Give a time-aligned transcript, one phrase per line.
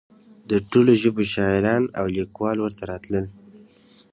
[0.49, 3.25] د ټولو ژبو شاعران او لیکوال ورته راتلل.